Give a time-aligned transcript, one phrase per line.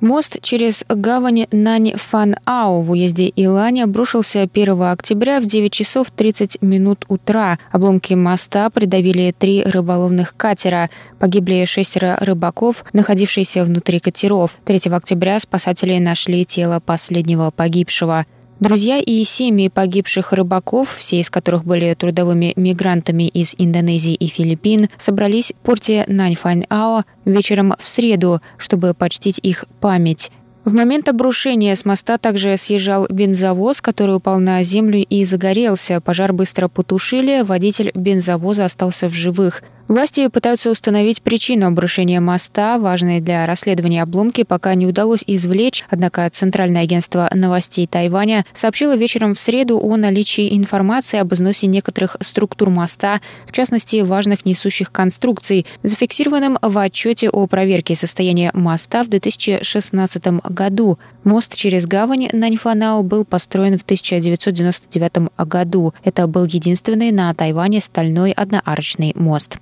[0.02, 7.04] Мост через гавань Нань-Фан-Ау в уезде Илань обрушился 1 октября в 9 часов 30 минут
[7.10, 7.60] утра.
[7.74, 10.90] Обломки моста придавили три рыболовных катера.
[11.20, 14.52] Погибли шестеро рыбаков, находившиеся внутри катеров.
[14.64, 18.26] 3 октября спасатели нашли тело последнего погибшего.
[18.60, 24.90] Друзья и семьи погибших рыбаков, все из которых были трудовыми мигрантами из Индонезии и Филиппин,
[24.98, 30.30] собрались в порте Наньфань-Ао вечером в среду, чтобы почтить их память.
[30.66, 36.02] В момент обрушения с моста также съезжал бензовоз, который упал на землю и загорелся.
[36.02, 39.64] Пожар быстро потушили, водитель бензовоза остался в живых.
[39.90, 42.78] Власти пытаются установить причину обрушения моста.
[42.78, 49.34] Важные для расследования обломки пока не удалось извлечь, однако Центральное агентство новостей Тайваня сообщило вечером
[49.34, 55.66] в среду о наличии информации об износе некоторых структур моста, в частности важных несущих конструкций,
[55.82, 61.00] зафиксированным в отчете о проверке состояния моста в 2016 году.
[61.24, 65.96] Мост через гавань Наньфанау был построен в 1999 году.
[66.04, 69.58] Это был единственный на Тайване стальной одноарочный мост.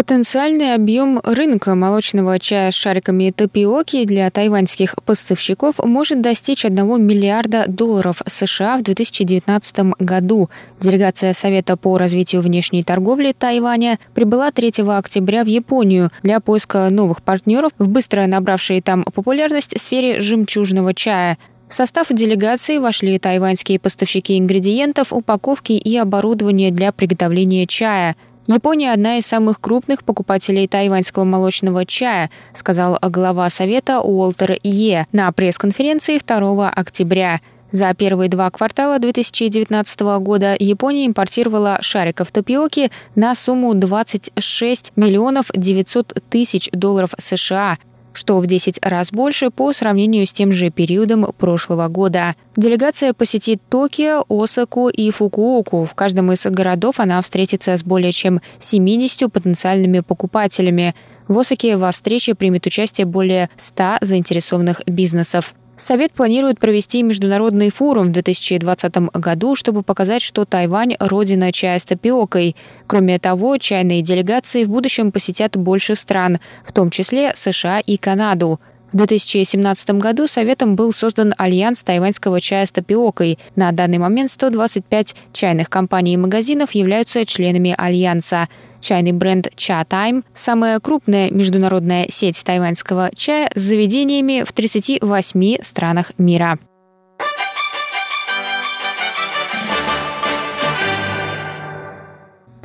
[0.00, 7.66] Потенциальный объем рынка молочного чая с шариками тапиоки для тайваньских поставщиков может достичь 1 миллиарда
[7.68, 10.48] долларов США в 2019 году.
[10.80, 17.20] Делегация Совета по развитию внешней торговли Тайваня прибыла 3 октября в Японию для поиска новых
[17.20, 21.36] партнеров в быстро набравшей там популярность сфере жемчужного чая.
[21.68, 28.16] В состав делегации вошли тайваньские поставщики ингредиентов, упаковки и оборудования для приготовления чая–
[28.54, 35.30] Япония– одна из самых крупных покупателей тайваньского молочного чая, сказал глава Совета Уолтер Е на
[35.30, 37.40] пресс-конференции 2 октября.
[37.70, 46.14] За первые два квартала 2019 года Япония импортировала шариков тапиоки на сумму 26 миллионов 900
[46.28, 47.78] тысяч долларов США,
[48.12, 52.34] что в 10 раз больше по сравнению с тем же периодом прошлого года.
[52.56, 55.84] Делегация посетит Токио, Осаку и Фукуоку.
[55.84, 60.94] В каждом из городов она встретится с более чем 70 потенциальными покупателями.
[61.28, 65.54] В Осаке во встрече примет участие более 100 заинтересованных бизнесов.
[65.80, 71.86] Совет планирует провести международный форум в 2020 году, чтобы показать, что Тайвань– родина чая с
[71.86, 72.54] тапиокой.
[72.86, 78.60] Кроме того, чайные делегации в будущем посетят больше стран, в том числе США и Канаду.
[78.92, 83.38] В 2017 году Советом был создан Альянс тайваньского чая с тапиокой.
[83.54, 88.48] На данный момент 125 чайных компаний и магазинов являются членами Альянса.
[88.80, 96.12] Чайный бренд Cha Time– самая крупная международная сеть тайваньского чая с заведениями в 38 странах
[96.18, 96.58] мира.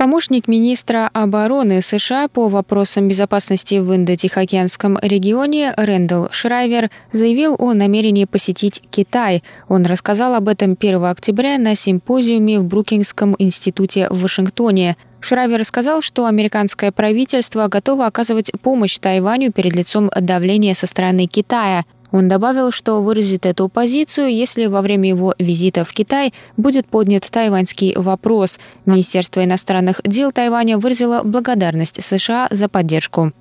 [0.05, 8.25] Помощник министра обороны США по вопросам безопасности в Индо-Тихоокеанском регионе Рэндалл Шрайвер заявил о намерении
[8.25, 9.41] посетить Китай.
[9.67, 14.95] Он рассказал об этом 1 октября на симпозиуме в Брукингском институте в Вашингтоне.
[15.21, 21.83] Шрайвер сказал, что американское правительство готово оказывать помощь Тайваню перед лицом давления со стороны Китая.
[22.15, 27.29] Он добавил, что выразит эту позицию, если во время его визита в Китай будет поднят
[27.29, 28.57] тайваньский вопрос.
[28.85, 33.33] Министерство иностранных дел Тайваня выразило благодарность США за поддержку.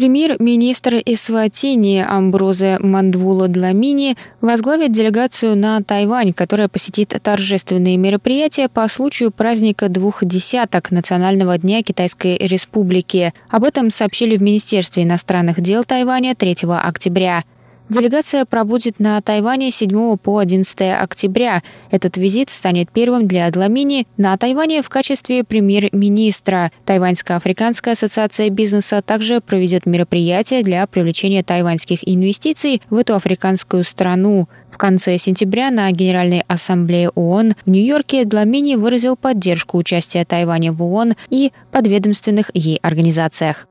[0.00, 9.30] Премьер-министр Эсватини Амброзе Мандвула Дламини возглавит делегацию на Тайвань, которая посетит торжественные мероприятия по случаю
[9.30, 13.34] праздника двух десяток Национального дня Китайской Республики.
[13.50, 17.44] Об этом сообщили в Министерстве иностранных дел Тайваня 3 октября.
[17.90, 21.64] Делегация пробудет на Тайване 7 по 11 октября.
[21.90, 26.70] Этот визит станет первым для Адламини на Тайване в качестве премьер-министра.
[26.84, 34.48] Тайваньская африканская ассоциация бизнеса также проведет мероприятие для привлечения тайваньских инвестиций в эту африканскую страну.
[34.70, 40.80] В конце сентября на Генеральной ассамблее ООН в Нью-Йорке Дламини выразил поддержку участия Тайваня в
[40.80, 43.66] ООН и подведомственных ей организациях.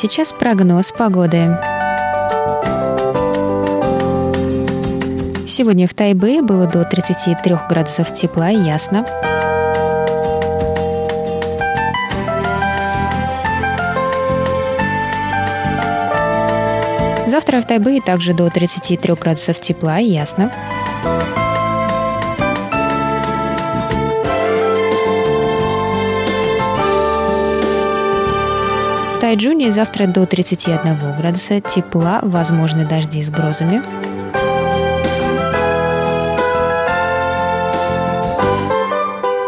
[0.00, 1.58] Сейчас прогноз погоды.
[5.46, 9.04] Сегодня в Тайбе было до 33 градусов тепла и ясно.
[17.26, 20.50] Завтра в Тайбе также до 33 градусов тепла и ясно.
[29.30, 33.80] Тайджуне завтра до 31 градуса тепла, возможны дожди с грозами.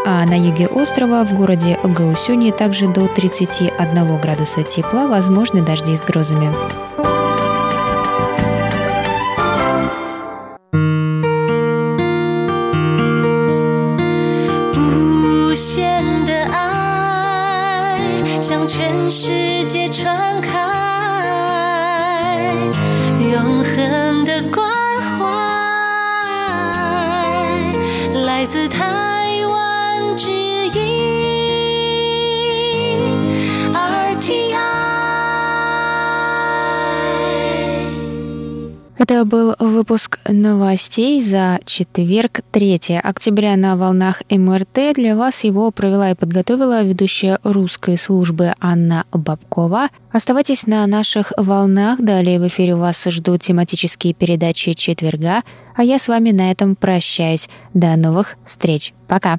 [0.06, 6.05] А на юге острова, в городе Гаусюни, также до 31 градуса тепла, возможны дожди с
[6.05, 6.52] грозами.
[39.12, 44.94] Это был выпуск новостей за четверг, 3 октября на волнах МРТ.
[44.94, 49.88] Для вас его провела и подготовила ведущая русской службы Анна Бабкова.
[50.12, 52.00] Оставайтесь на наших волнах.
[52.00, 55.43] Далее в эфире вас ждут тематические передачи четверга.
[55.76, 57.50] А я с вами на этом прощаюсь.
[57.75, 58.94] До новых встреч.
[59.09, 59.37] Пока.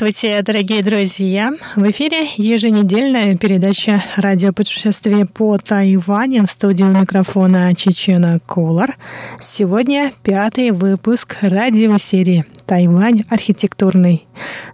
[0.00, 1.52] Здравствуйте, дорогие друзья!
[1.76, 8.96] В эфире еженедельная передача радиопутешествия по Тайваню в студию микрофона Чечена Колор.
[9.40, 14.24] Сегодня пятый выпуск радиосерии «Тайвань архитектурный».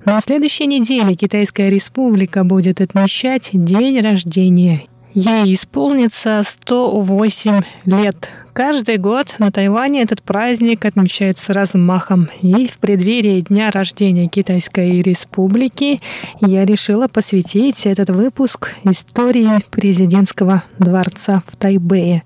[0.04, 4.82] На следующей неделе Китайская республика будет отмечать день рождения.
[5.12, 8.30] Ей исполнится 108 лет.
[8.56, 12.30] Каждый год на Тайване этот праздник отмечают с размахом.
[12.40, 16.00] И в преддверии дня рождения Китайской Республики
[16.40, 22.22] я решила посвятить этот выпуск истории президентского дворца в Тайбэе.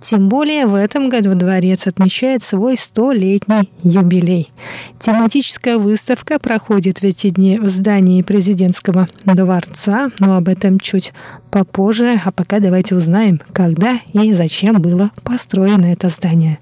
[0.00, 4.50] Тем более в этом году дворец отмечает свой столетний юбилей.
[4.98, 11.12] Тематическая выставка проходит в эти дни в здании президентского дворца, но об этом чуть
[11.50, 12.22] попозже.
[12.24, 16.58] А пока давайте узнаем, когда и зачем было построено на это здание.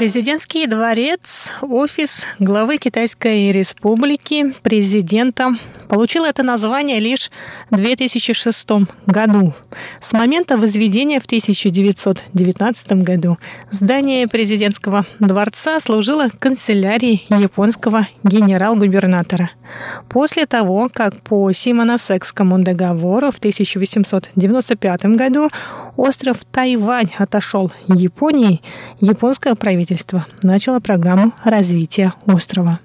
[0.00, 5.56] Президентский дворец, офис главы Китайской республики, президента,
[5.90, 7.30] получил это название лишь
[7.68, 8.70] в 2006
[9.06, 9.52] году.
[10.00, 13.38] С момента возведения в 1919 году
[13.70, 19.50] здание президентского дворца служило канцелярией японского генерал-губернатора.
[20.08, 25.48] После того, как по Симоносекскому договору в 1895 году
[25.96, 28.62] остров Тайвань отошел Японии,
[29.00, 32.78] японское правительство начало программу развития острова.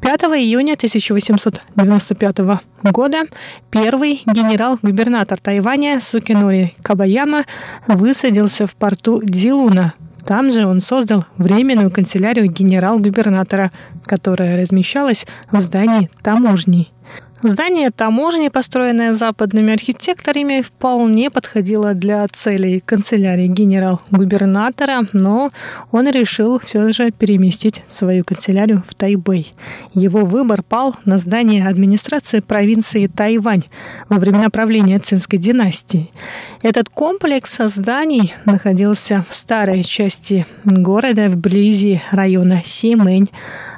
[0.00, 2.38] 5 июня 1895
[2.84, 3.24] года
[3.70, 7.44] первый генерал-губернатор Тайваня Сукинори Кабаяма
[7.86, 9.92] высадился в порту Дилуна.
[10.26, 13.72] Там же он создал временную канцелярию генерал-губернатора,
[14.06, 16.88] которая размещалась в здании таможни.
[17.42, 25.50] Здание таможни, построенное западными архитекторами, вполне подходило для целей канцелярии генерал-губернатора, но
[25.90, 29.54] он решил все же переместить свою канцелярию в Тайбэй.
[29.94, 33.64] Его выбор пал на здание администрации провинции Тайвань
[34.10, 36.10] во времена правления Цинской династии.
[36.62, 43.28] Этот комплекс зданий находился в старой части города вблизи района Симэнь.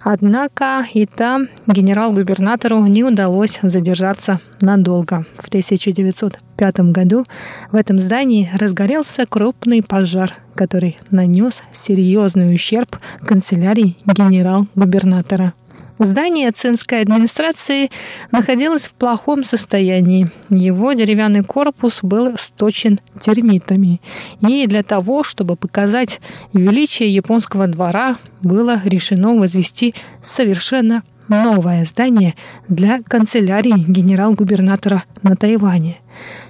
[0.02, 5.25] Однако и там генерал-губернатору не удалось пришлось задержаться надолго.
[5.38, 7.25] В 1905 году
[7.71, 15.54] в этом здании разгорелся крупный пожар, который нанес серьезный ущерб канцелярии генерал-губернатора.
[15.99, 17.90] Здание цинской администрации
[18.32, 20.30] находилось в плохом состоянии.
[20.49, 24.00] Его деревянный корпус был сточен термитами.
[24.40, 26.21] И для того, чтобы показать
[26.52, 32.35] величие японского двора, было решено возвести совершенно новое здание
[32.69, 35.99] для канцелярии генерал-губернатора на Тайване.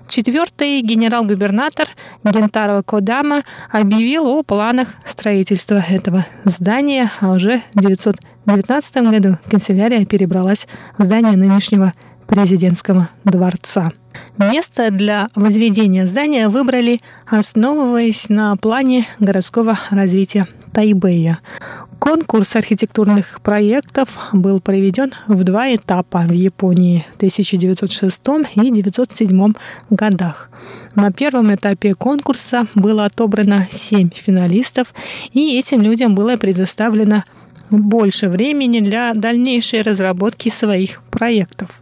[0.08, 1.88] Четвертый генерал-губернатор
[2.24, 10.66] Гентаро Кодама объявил о планах строительства этого здания, а уже в 1919 году канцелярия перебралась
[10.98, 11.92] в здание нынешнего
[12.26, 13.92] президентского дворца.
[14.38, 21.38] Место для возведения здания выбрали, основываясь на плане городского развития Тайбэя.
[22.02, 28.20] Конкурс архитектурных проектов был проведен в два этапа в Японии в 1906
[28.56, 29.52] и 1907
[29.88, 30.50] годах.
[30.96, 34.92] На первом этапе конкурса было отобрано семь финалистов,
[35.32, 37.22] и этим людям было предоставлено
[37.70, 41.80] больше времени для дальнейшей разработки своих проектов.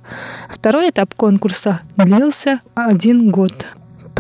[0.50, 3.66] Второй этап конкурса длился один год.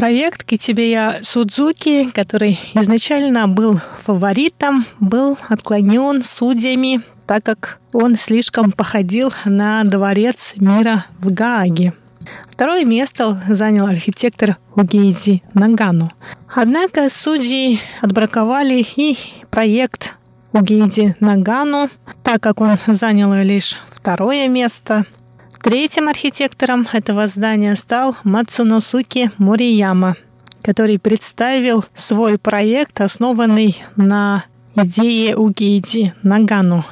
[0.00, 9.30] Проект Китибея Судзуки, который изначально был фаворитом, был отклонен судьями, так как он слишком походил
[9.44, 11.92] на дворец мира в Гааге.
[12.50, 16.08] Второе место занял архитектор Угейзи Нагану.
[16.48, 19.18] Однако судьи отбраковали и
[19.50, 20.14] проект
[20.54, 21.90] Угейди Нагану,
[22.22, 25.04] так как он занял лишь второе место–
[25.62, 30.16] Третьим архитектором этого здания стал Мацуносуки Морияма,
[30.62, 36.86] который представил свой проект, основанный на идее Угейди Нагану.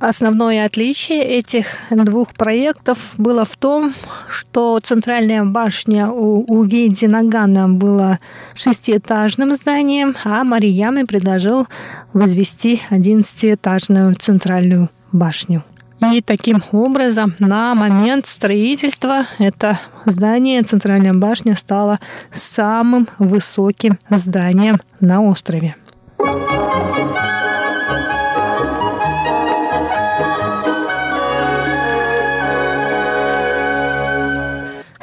[0.00, 3.94] Основное отличие этих двух проектов было в том,
[4.28, 8.18] что центральная башня у Угейди Нагана была
[8.54, 11.68] шестиэтажным зданием, а Марияме предложил
[12.12, 15.62] возвести одиннадцатиэтажную центральную башню.
[16.10, 22.00] И таким образом на момент строительства это здание, центральная башня, стало
[22.32, 25.76] самым высоким зданием на острове.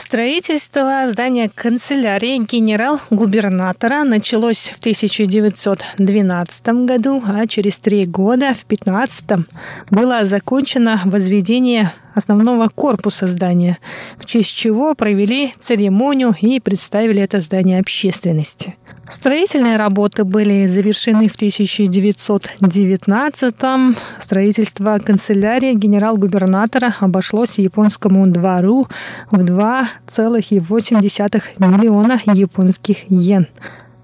[0.09, 9.45] Строительство здания канцелярии генерал-губернатора началось в 1912 году, а через три года, в 2015,
[9.91, 13.77] было закончено возведение основного корпуса здания,
[14.17, 18.75] в честь чего провели церемонию и представили это здание общественности.
[19.09, 23.95] Строительные работы были завершены в 1919-м.
[24.19, 28.85] Строительство канцелярии генерал-губернатора обошлось японскому двору
[29.31, 33.47] в 2,8 миллиона японских йен.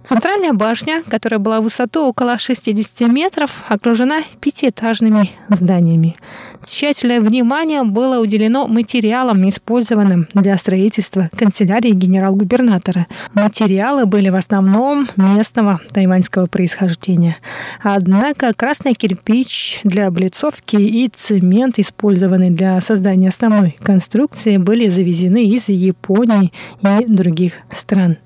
[0.05, 6.15] Центральная башня, которая была высотой около 60 метров, окружена пятиэтажными зданиями.
[6.63, 13.07] Тщательное внимание было уделено материалам, использованным для строительства канцелярии генерал-губернатора.
[13.33, 17.37] Материалы были в основном местного тайваньского происхождения.
[17.81, 25.67] Однако красный кирпич для облицовки и цемент, использованный для создания основной конструкции, были завезены из
[25.67, 28.17] Японии и других стран.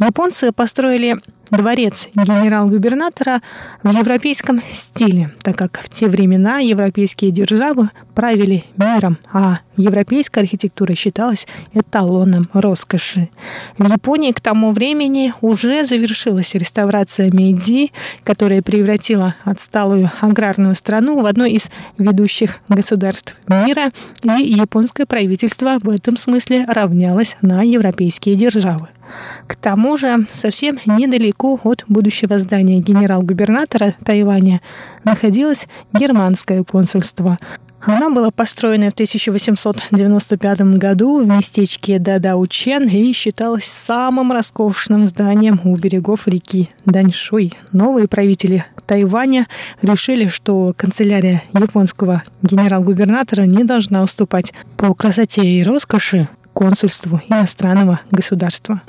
[0.00, 1.16] Японцы построили
[1.50, 3.40] дворец генерал-губернатора
[3.82, 10.94] в европейском стиле, так как в те времена европейские державы правили миром, а европейская архитектура
[10.94, 13.28] считалась эталоном роскоши.
[13.78, 17.92] В Японии к тому времени уже завершилась реставрация Мэйдзи,
[18.24, 23.92] которая превратила отсталую аграрную страну в одно из ведущих государств мира,
[24.24, 28.88] и японское правительство в этом смысле равнялось на европейские державы.
[29.46, 34.60] К тому же совсем недалеко от будущего здания генерал-губернатора Тайваня
[35.04, 37.38] находилось германское консульство.
[37.80, 45.76] Оно было построено в 1895 году в местечке Дадаучен и считалось самым роскошным зданием у
[45.76, 47.54] берегов реки Даньшуй.
[47.72, 49.46] Новые правители Тайваня
[49.80, 58.82] решили, что канцелярия японского генерал-губернатора не должна уступать по красоте и роскоши консульству иностранного государства.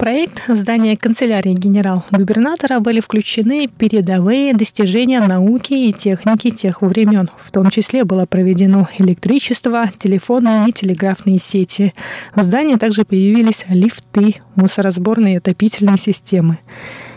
[0.00, 7.28] Проект здания канцелярии генерал-губернатора были включены передовые достижения науки и техники тех времен.
[7.36, 11.92] В том числе было проведено электричество, телефонные и телеграфные сети.
[12.34, 16.58] В здании также появились лифты, мусоросборные и отопительные системы.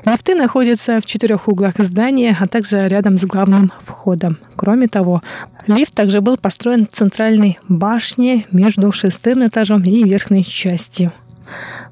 [0.05, 4.37] Лифты находятся в четырех углах здания, а также рядом с главным входом.
[4.57, 5.21] Кроме того,
[5.67, 11.13] лифт также был построен в центральной башне между шестым этажом и верхней частью.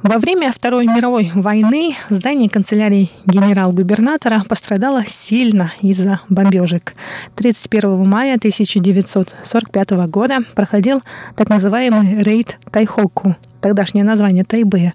[0.04, 6.94] Во время Второй мировой войны здание канцелярии генерал-губернатора пострадало сильно из-за бомбежек.
[7.36, 11.02] 31 мая 1945 года проходил
[11.36, 14.94] так называемый рейд Тайхоку, тогдашнее название Тайбэя,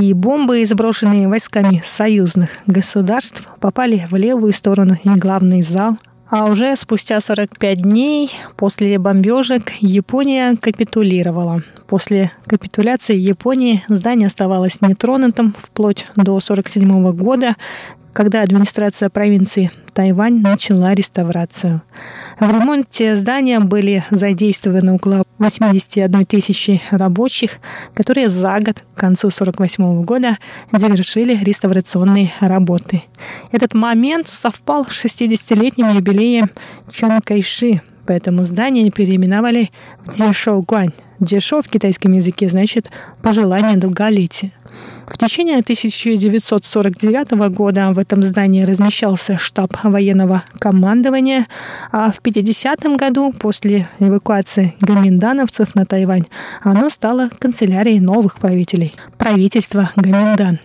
[0.00, 5.96] и бомбы, сброшенные войсками союзных государств, попали в левую сторону и главный зал
[6.30, 11.62] а уже спустя 45 дней после бомбежек Япония капитулировала.
[11.88, 17.56] После капитуляции Японии здание оставалось нетронутым вплоть до 1947 года,
[18.12, 21.82] когда администрация провинции Тайвань начала реставрацию.
[22.38, 27.58] В ремонте здания были задействованы около 81 тысячи рабочих,
[27.94, 30.38] которые за год к концу 1948 года
[30.72, 33.02] завершили реставрационные работы.
[33.52, 36.50] Этот момент совпал с 60-летним юбилеем
[36.90, 39.70] Чан Кайши, поэтому здание переименовали
[40.04, 40.92] в Дзешоугуань.
[41.20, 42.90] Дзешо в китайском языке значит
[43.22, 44.52] «пожелание долголетия».
[45.06, 51.46] В течение 1949 года в этом здании размещался штаб военного командования,
[51.92, 56.26] а в 50 году, после эвакуации гаминдановцев на Тайвань,
[56.62, 60.60] оно стало канцелярией новых правителей– правительства Гаминдан.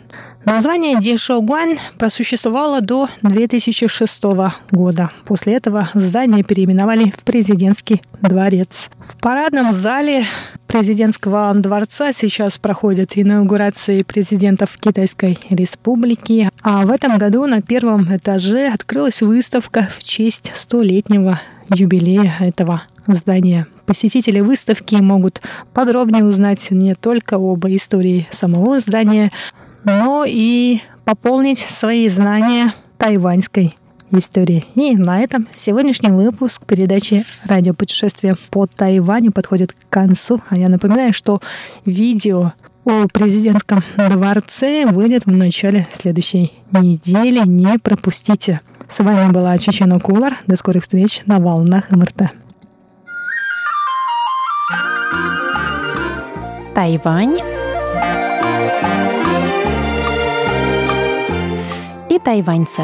[0.46, 4.24] Название Дешогуань просуществовало до 2006
[4.72, 5.10] года.
[5.26, 8.92] После этого здание переименовали в президентский дворец.
[9.00, 10.26] В парадном зале
[10.68, 16.50] президентского дворца сейчас проходят инаугурации президентов Китайской Республики.
[16.62, 21.40] А в этом году на первом этаже открылась выставка в честь столетнего
[21.74, 23.66] юбилея этого здания.
[23.86, 25.42] Посетители выставки могут
[25.74, 29.32] подробнее узнать не только об истории самого здания,
[29.86, 33.76] но и пополнить свои знания тайваньской
[34.12, 34.66] истории.
[34.76, 40.42] И на этом сегодняшний выпуск передачи «Радиопутешествие по Тайваню» подходит к концу.
[40.50, 41.40] А я напоминаю, что
[41.86, 42.54] видео
[42.86, 47.42] о президентском дворце выйдет в начале следующей недели.
[47.46, 48.62] Не пропустите.
[48.88, 50.38] С вами была Чечена Кулар.
[50.46, 52.30] До скорых встреч на волнах МРТ.
[56.76, 57.55] Тайвань
[62.10, 62.84] и тайваньцы.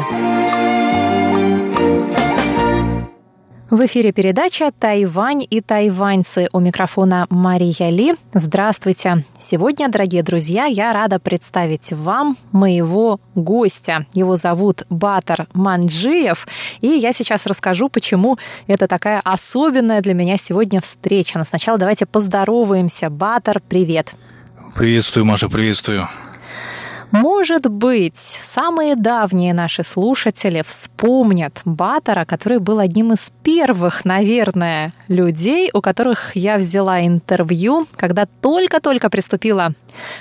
[3.72, 6.46] В эфире передача «Тайвань и тайваньцы».
[6.52, 8.14] У микрофона Мария Ли.
[8.34, 9.24] Здравствуйте.
[9.38, 14.04] Сегодня, дорогие друзья, я рада представить вам моего гостя.
[14.12, 16.46] Его зовут Батар Манджиев.
[16.82, 18.36] И я сейчас расскажу, почему
[18.66, 21.38] это такая особенная для меня сегодня встреча.
[21.38, 23.08] Но сначала давайте поздороваемся.
[23.08, 24.14] Батар, привет.
[24.74, 26.08] Приветствую, Маша, приветствую.
[27.12, 35.68] Может быть, самые давние наши слушатели вспомнят Баттера, который был одним из первых, наверное, людей,
[35.74, 39.74] у которых я взяла интервью, когда только-только приступила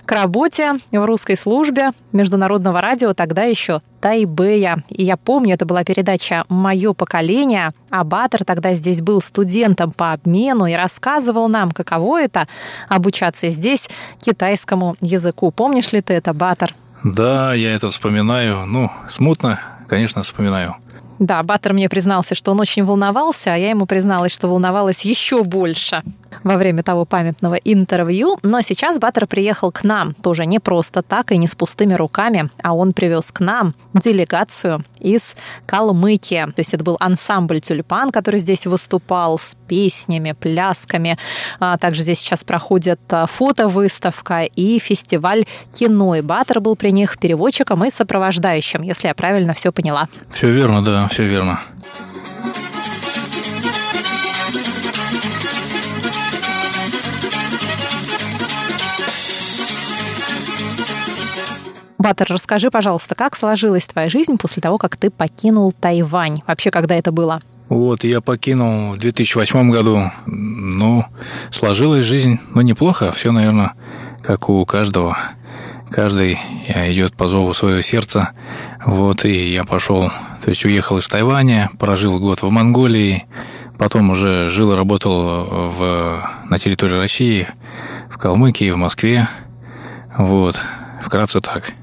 [0.06, 4.84] к работе в русской службе международного радио, тогда еще Тайбэя.
[4.90, 10.12] И я помню, это была передача «Мое поколение», а Баттер тогда здесь был студентом по
[10.12, 12.48] обмену и рассказывал нам, каково это
[12.90, 15.52] обучаться здесь китайскому языку.
[15.52, 16.76] Помнишь ли ты это, Баттер?
[17.04, 18.66] Да, я это вспоминаю.
[18.66, 20.76] Ну, смутно, конечно, вспоминаю.
[21.22, 25.44] Да, Баттер мне признался, что он очень волновался, а я ему призналась, что волновалась еще
[25.44, 26.02] больше
[26.44, 28.40] во время того памятного интервью.
[28.42, 32.50] Но сейчас Баттер приехал к нам тоже не просто так и не с пустыми руками,
[32.64, 35.36] а он привез к нам делегацию из
[35.66, 36.46] Калмыкии.
[36.52, 41.18] То есть это был ансамбль «Тюльпан», который здесь выступал с песнями, плясками.
[41.60, 46.16] А также здесь сейчас проходит а, фотовыставка и фестиваль кино.
[46.16, 50.08] И Баттер был при них переводчиком и сопровождающим, если я правильно все поняла.
[50.30, 51.60] Все верно, да, все верно.
[62.02, 66.42] Батер, расскажи, пожалуйста, как сложилась твоя жизнь после того, как ты покинул Тайвань?
[66.48, 67.42] Вообще, когда это было?
[67.70, 70.12] Вот, я покинул в 2008 году.
[70.26, 71.06] Ну,
[71.52, 73.12] сложилась жизнь, ну, неплохо.
[73.12, 73.74] Все, наверное,
[74.24, 75.16] как у каждого.
[75.92, 78.32] Каждый идет по зову своего сердца.
[78.84, 80.10] Вот, и я пошел,
[80.44, 83.28] то есть уехал из Тайваня, прожил год в Монголии,
[83.78, 87.48] потом уже жил и работал в, на территории России,
[88.10, 89.30] в Калмыкии, в Москве.
[90.18, 90.60] Вот,
[91.00, 91.74] вкратце так.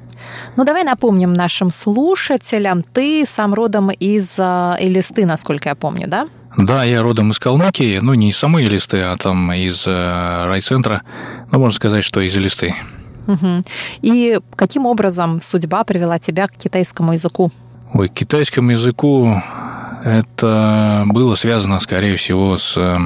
[0.59, 6.27] Ну, давай напомним нашим слушателям, ты сам родом из э, Элисты, насколько я помню, да?
[6.57, 11.03] Да, я родом из Калмыкии, ну, не из самой Элисты, а там из э, райцентра,
[11.53, 12.75] ну, можно сказать, что из Элисты.
[13.29, 13.63] Угу.
[14.03, 17.53] И каким образом судьба привела тебя к китайскому языку?
[17.93, 19.41] Ой, к китайскому языку
[20.05, 22.99] это было связано, скорее всего, с э,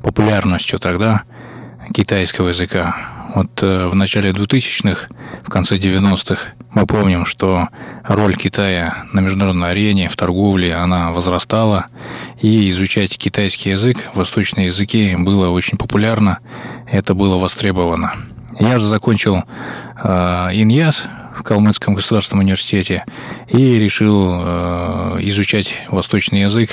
[0.00, 1.24] популярностью тогда
[1.92, 2.96] китайского языка.
[3.34, 5.08] Вот э, в начале 2000-х,
[5.42, 7.68] в конце 90-х мы помним, что
[8.04, 11.86] роль Китая на международной арене, в торговле, она возрастала,
[12.40, 16.38] и изучать китайский язык, восточные языки было очень популярно,
[16.86, 18.14] это было востребовано.
[18.60, 19.42] Я же закончил
[20.02, 20.08] э,
[20.52, 21.02] ИНЯС
[21.34, 23.04] в Калмыцком государственном университете
[23.48, 26.70] и решил э, изучать восточный язык,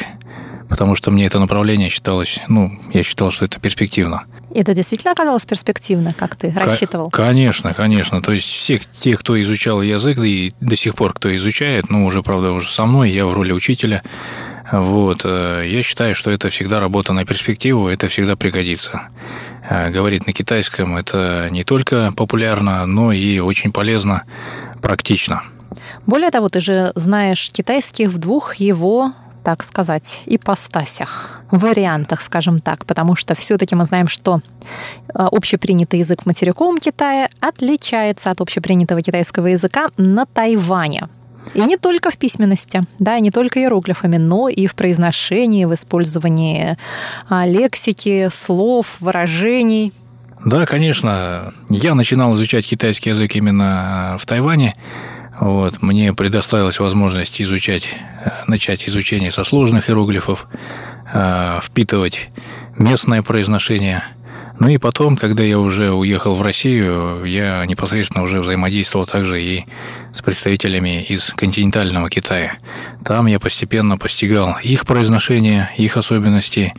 [0.72, 4.24] потому что мне это направление считалось, ну, я считал, что это перспективно.
[4.56, 7.10] Это действительно оказалось перспективно, как ты рассчитывал?
[7.10, 8.22] Конечно, конечно.
[8.22, 12.24] То есть все те, кто изучал язык, и до сих пор кто изучает, ну, уже,
[12.24, 14.02] правда, уже со мной, я в роли учителя,
[14.72, 19.10] вот, э, я считаю, что это всегда работа на перспективу, это всегда пригодится.
[19.70, 24.24] Э, говорить на китайском– это не только популярно, но и очень полезно,
[24.82, 25.44] практично.
[26.06, 29.12] Более того, ты же знаешь китайский в двух его
[29.44, 36.24] так сказать, ипостасях, вариантах, скажем так, потому что все-таки мы знаем, что э, общепринятый язык
[36.24, 41.08] в материковом Китае отличается от общепринятого китайского языка на Тайване.
[41.54, 46.78] И не только в письменности, да, не только иероглифами, но и в произношении, в использовании
[47.28, 49.92] а, лексики, слов, выражений.
[50.46, 51.54] Да, конечно.
[51.70, 54.76] Я начинал изучать китайский язык именно в Тайване.
[55.42, 57.90] Вот, мне предоставилась возможность изучать,
[58.24, 60.48] э, начать изучение со сложных иероглифов,
[61.12, 62.30] э, впитывать
[62.78, 64.04] местное произношение–
[64.62, 69.66] ну и потом, когда я уже уехал в Россию, я непосредственно уже взаимодействовал также и
[70.14, 72.58] с представителями из континентального Китая.
[73.04, 76.76] Там я постепенно постигал их произношение, их особенности,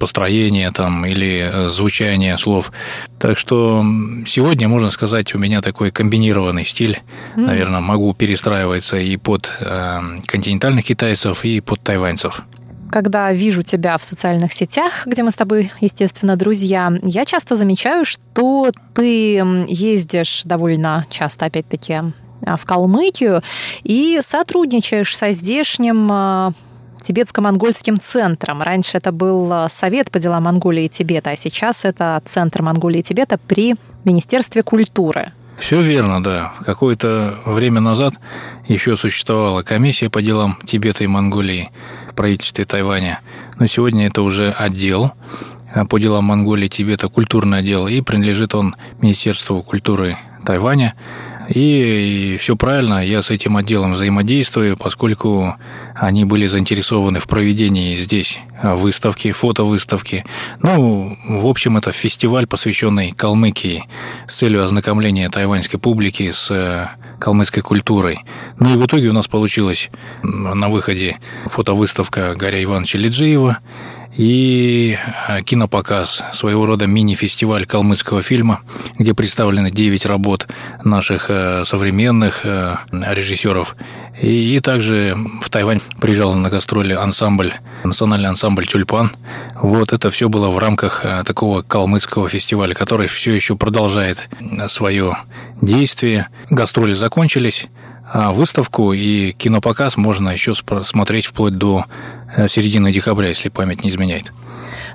[0.00, 2.72] построение там или э, звучание слов.
[3.20, 3.84] Так что
[4.26, 7.02] сегодня, можно сказать, у меня такой комбинированный стиль.
[7.36, 7.40] Mm.
[7.40, 12.42] Наверное, могу перестраиваться и под э, континентальных китайцев, и под тайваньцев
[12.90, 18.04] когда вижу тебя в социальных сетях, где мы с тобой, естественно, друзья, я часто замечаю,
[18.04, 19.36] что ты
[19.68, 22.00] ездишь довольно часто, опять-таки,
[22.44, 23.42] а, в Калмыкию
[23.82, 26.52] и сотрудничаешь со здешним а,
[27.02, 28.62] тибетско-монгольским центром.
[28.62, 33.00] Раньше это был а, Совет по делам Монголии и Тибета, а сейчас это Центр Монголии
[33.00, 35.32] и Тибета при Министерстве культуры.
[35.56, 36.52] Все верно, да.
[36.64, 38.14] Какое-то время назад
[38.68, 41.70] еще существовала комиссия по делам Тибета и Монголии
[42.08, 43.20] в правительстве Тайваня.
[43.58, 45.12] Но сегодня это уже отдел
[45.74, 50.94] а, по делам Монголии, Тибета, культурный отдел, и принадлежит он Министерству культуры Тайваня.
[51.48, 55.56] И, и все правильно, я с этим отделом взаимодействую, поскольку
[55.94, 60.24] они были заинтересованы в проведении здесь а, выставки, фотовыставки.
[60.60, 63.84] Ну, в общем, это фестиваль, посвященный Калмыкии
[64.26, 68.20] с целью ознакомления тайваньской публики с э, калмыцкой культурой.
[68.58, 69.90] Ну и в итоге у нас получилось
[70.22, 73.58] на выходе фотовыставка Гаря Ивановича Лиджиева
[74.16, 74.96] и
[75.28, 78.60] э, кинопоказ, своего рода мини-фестиваль калмыцкого фильма,
[78.98, 80.46] где представлены 9 работ
[80.84, 83.76] наших э, современных э, режиссеров.
[84.20, 87.52] И, и также в Тайвань приезжал на гастроли ансамбль,
[87.84, 89.12] национальный ансамбль «Тюльпан».
[89.54, 94.28] Вот это все было в рамках такого калмыцкого фестиваля, который все еще продолжает
[94.68, 95.18] свое
[95.60, 96.28] действие.
[96.48, 97.68] Гастроли закончились,
[98.12, 101.84] выставку и кинопоказ можно еще смотреть вплоть до
[102.36, 104.32] э, середины декабря, если память не изменяет.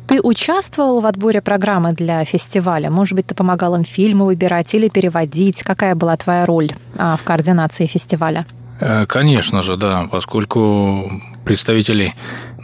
[0.08, 2.90] Ты участвовал в отборе программы для фестиваля?
[2.90, 5.64] Может быть, ты помогал им фильмы выбирать или переводить?
[5.64, 8.46] Какая была твоя роль а, в координации фестиваля?
[8.80, 11.12] Э, конечно же, да, поскольку
[11.46, 12.14] представители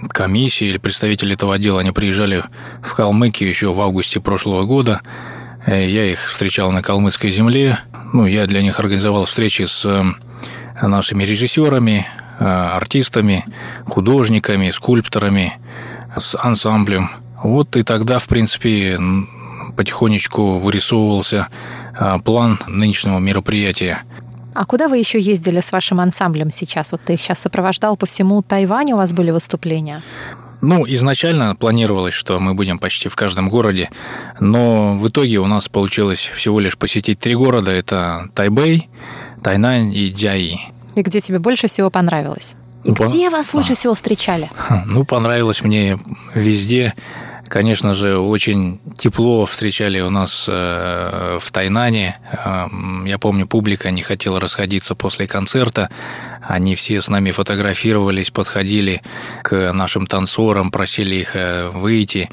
[0.10, 2.44] комиссии или представители этого отдела, они приезжали
[2.82, 5.02] в Калмыкию еще в августе прошлого года,
[5.68, 7.80] Э, я их встречал на калмыцкой земле.
[8.14, 9.86] Ну, я для них организовал встречи с
[10.82, 12.08] нашими режиссерами,
[12.40, 13.46] э, артистами,
[13.86, 15.54] художниками, скульпторами,
[16.16, 17.10] с ансамблем.
[17.44, 19.00] Вот и тогда, в принципе,
[19.76, 21.48] потихонечку вырисовывался
[22.24, 24.04] план нынешнего мероприятия.
[24.58, 26.92] А куда вы еще ездили с вашим ансамблем сейчас?
[26.92, 30.02] Вот ты их сейчас сопровождал по всему Тайваню, у вас были выступления?
[30.62, 33.92] Ну, изначально планировалось, что мы будем почти в каждом городе,
[34.40, 37.70] но в итоге у нас получилось всего лишь посетить три города.
[37.70, 38.90] Это Тайбэй,
[39.48, 40.60] Тайнань и Джаи.
[40.96, 42.56] И где тебе больше всего понравилось?
[42.84, 44.50] И где вас лучше всего встречали?
[44.88, 45.98] Ну, понравилось мне
[46.36, 46.94] везде.
[47.48, 52.18] Конечно же, очень тепло встречали у нас э, в Тайнане.
[52.30, 52.66] Э,
[53.06, 55.90] Я помню, публика не хотела расходиться после концерта.
[56.42, 59.02] Они все с нами фотографировались, подходили
[59.44, 62.30] к нашим танцорам, просили их э, выйти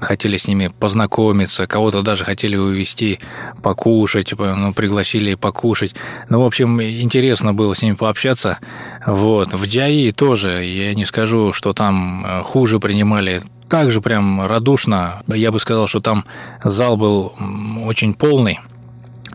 [0.00, 3.18] хотели с ними познакомиться, кого-то даже хотели увезти
[3.62, 5.94] покушать, типа, ну, пригласили покушать.
[6.28, 8.58] Ну, в общем, интересно было с ними пообщаться.
[9.06, 9.54] Вот.
[9.54, 15.22] В Джаи тоже, я не скажу, что там э, хуже принимали также прям радушно.
[15.26, 16.24] Я бы сказал, что там
[16.62, 17.34] зал был
[17.84, 18.60] очень полный.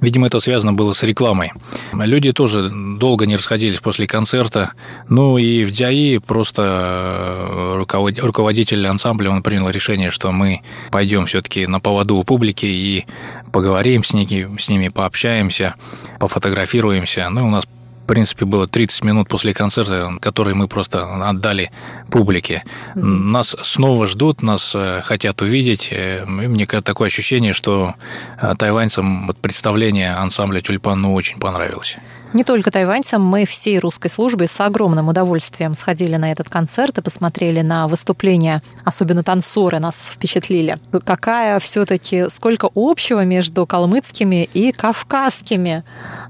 [0.01, 1.51] Видимо, это связано было с рекламой.
[1.93, 4.71] Люди тоже долго не расходились после концерта.
[5.07, 10.61] Ну и в Дяи просто э, руковод- руководитель ансамбля, он принял решение, что мы
[10.91, 13.05] пойдем все-таки на поводу у публики и
[13.53, 15.75] поговорим с ними, с ними пообщаемся,
[16.19, 17.29] пофотографируемся.
[17.29, 17.67] Ну, у нас
[18.11, 21.71] принципе, было 30 минут после концерта, который мы просто отдали
[22.09, 22.63] публике.
[22.93, 25.87] Нас снова ждут, нас э, хотят увидеть.
[25.91, 27.95] э, И мне такое ощущение, что
[28.41, 31.95] э, тайваньцам представление ансамбля «Тюльпан» ну, очень понравилось.
[32.33, 37.01] Не только тайваньцам, мы всей русской службой с огромным удовольствием сходили на этот концерт и
[37.01, 38.61] посмотрели на выступления.
[38.85, 40.77] Особенно танцоры нас впечатлили.
[41.03, 45.83] Какая все-таки, сколько общего между калмыцкими и кавказскими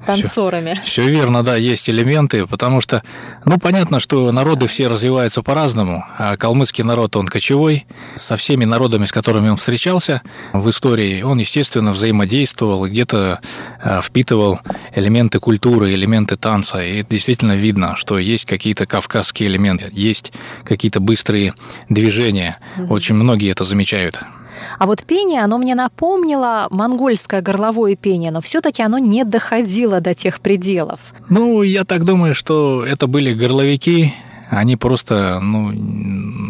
[0.05, 0.79] танцорами.
[0.83, 3.03] Все верно, да, есть элементы, потому что,
[3.45, 7.85] ну, понятно, что народы все развиваются по-разному, а калмыцкий народ, он кочевой,
[8.15, 13.39] со всеми народами, с которыми он встречался в истории, он, естественно, взаимодействовал, где-то
[13.83, 14.59] э, впитывал
[14.95, 20.99] элементы культуры, элементы танца, и это действительно видно, что есть какие-то кавказские элементы, есть какие-то
[20.99, 21.54] быстрые
[21.89, 22.58] движения,
[22.89, 24.19] очень многие это замечают.
[24.80, 30.13] А вот пение, оно мне напомнило монгольское горловое пение, но все-таки оно не доходило до
[30.13, 30.99] тех пределов.
[31.30, 34.13] Ну, я так думаю, что это были горловики,
[34.49, 35.71] они просто, ну,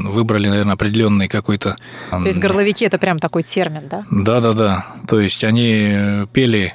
[0.10, 1.76] выбрали, наверное, определенный какой-то...
[2.10, 4.06] То есть горловики это прям такой термин, да?
[4.10, 4.88] Да-да-да.
[5.08, 6.74] То есть они пели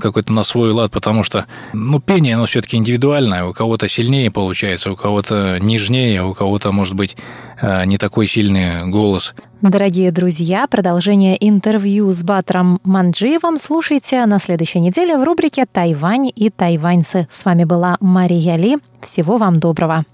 [0.00, 3.44] какой-то на свой лад, потому что, ну, пение, оно все-таки индивидуальное.
[3.44, 7.16] У кого-то сильнее получается, у кого-то нежнее, у кого-то, может быть,
[7.60, 9.34] э, не такой сильный голос.
[9.60, 16.50] Дорогие друзья, продолжение интервью с Батром Манджиевым слушайте на следующей неделе в рубрике «Тайвань и
[16.50, 17.26] тайваньцы».
[17.30, 18.78] С вами была Мария Ли.
[19.00, 20.04] Всего вам доброго.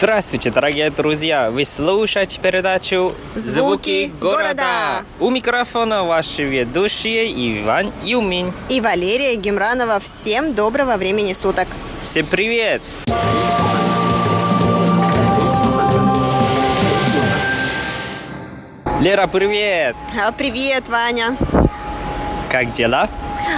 [0.00, 1.50] Здравствуйте, дорогие друзья!
[1.50, 5.04] Вы слушаете передачу «Звуки города».
[5.18, 8.54] У микрофона ваши ведущие Иван Юмин.
[8.70, 10.00] И Валерия Гемранова.
[10.00, 11.68] Всем доброго времени суток.
[12.02, 12.80] Всем привет!
[19.00, 19.96] Лера, привет!
[20.18, 21.36] А, Привет, Ваня.
[22.48, 23.10] Как дела?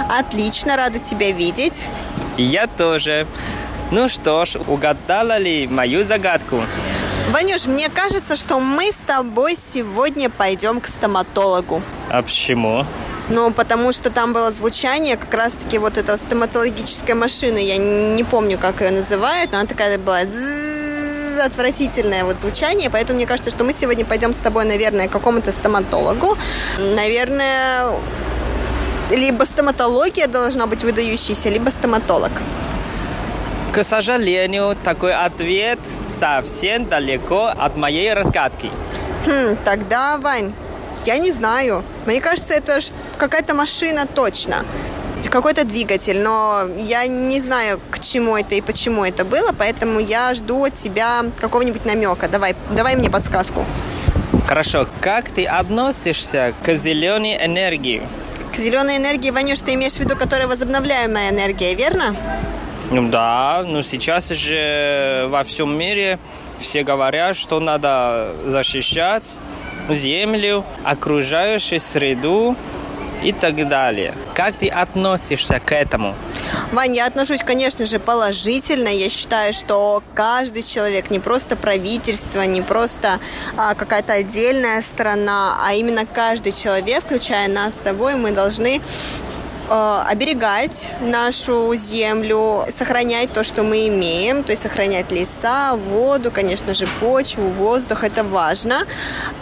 [0.09, 1.87] Отлично, рада тебя видеть.
[2.35, 3.27] И я тоже.
[3.95, 6.63] Ну что ж, угадала ли мою загадку?
[7.29, 11.83] Ванюш, мне кажется, что мы с тобой сегодня пойдем к стоматологу.
[12.09, 12.87] А почему?
[13.29, 17.59] Ну, потому что там было звучание как раз-таки вот этой стоматологической машины.
[17.59, 20.21] Я не помню, как ее называют, но она такая была
[21.45, 25.51] отвратительное вот звучание, поэтому мне кажется, что мы сегодня пойдем с тобой, наверное, к какому-то
[25.51, 26.35] стоматологу.
[26.79, 27.91] Наверное,
[29.11, 32.31] либо стоматология должна быть выдающейся, либо стоматолог.
[33.73, 38.69] К сожалению, такой ответ совсем далеко от моей разгадки.
[39.25, 40.53] Хм, тогда, Вань,
[41.05, 41.83] я не знаю.
[42.05, 42.79] Мне кажется, это
[43.17, 44.63] какая-то машина точно.
[45.27, 50.35] Какой-то двигатель, но я не знаю, к чему это и почему это было, поэтому я
[50.35, 52.27] жду от тебя какого-нибудь намека.
[52.27, 53.65] Давай, давай мне подсказку.
[54.47, 54.87] Хорошо.
[55.01, 58.03] Как ты относишься к зеленой энергии?
[58.53, 62.15] К зеленой энергии, Ванюш, ты имеешь в виду, которая возобновляемая энергия, верно?
[62.93, 66.19] Ну да, но сейчас же во всем мире
[66.59, 69.39] все говорят, что надо защищать
[69.89, 72.55] землю, окружающую среду
[73.23, 74.13] и так далее.
[74.35, 76.13] Как ты относишься к этому?
[76.71, 78.89] Вань, я отношусь, конечно же, положительно.
[78.89, 83.19] Я считаю, что каждый человек, не просто правительство, не просто
[83.57, 88.81] а, какая-то отдельная страна, а именно каждый человек, включая нас с тобой, мы должны
[89.69, 96.87] оберегать нашу землю, сохранять то, что мы имеем, то есть сохранять леса, воду, конечно же,
[96.99, 98.85] почву, воздух, это важно.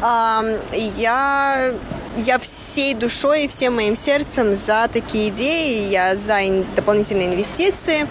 [0.01, 1.73] Я
[2.17, 6.39] я всей душой и всем моим сердцем за такие идеи, я за
[6.75, 8.07] дополнительные инвестиции